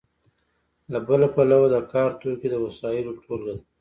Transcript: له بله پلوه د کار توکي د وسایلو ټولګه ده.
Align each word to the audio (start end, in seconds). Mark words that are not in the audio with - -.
له 0.91 0.99
بله 1.07 1.27
پلوه 1.35 1.67
د 1.73 1.75
کار 1.93 2.09
توکي 2.21 2.47
د 2.51 2.55
وسایلو 2.65 3.11
ټولګه 3.23 3.53
ده. 3.57 3.63